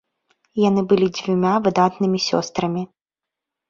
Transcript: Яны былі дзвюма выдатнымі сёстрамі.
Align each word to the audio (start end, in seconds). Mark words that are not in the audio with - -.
Яны 0.63 0.81
былі 0.93 1.07
дзвюма 1.19 1.53
выдатнымі 1.69 2.25
сёстрамі. 2.33 2.83